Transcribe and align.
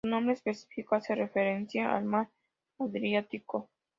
Su 0.03 0.09
nombre 0.09 0.33
específico 0.33 0.95
hace 0.95 1.13
referencia 1.13 1.95
al 1.95 2.05
mar 2.05 2.27
Adriático. 2.79 3.69